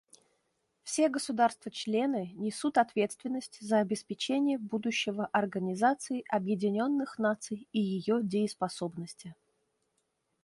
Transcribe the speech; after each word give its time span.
Все 0.81 1.09
государства-члены 1.09 2.31
несут 2.33 2.79
ответственность 2.79 3.59
за 3.61 3.77
обеспечение 3.81 4.57
будущего 4.57 5.27
Организации 5.31 6.23
Объединенных 6.27 7.19
Наций 7.19 7.67
и 7.71 7.79
ее 7.79 8.21
дееспособности. 8.23 9.35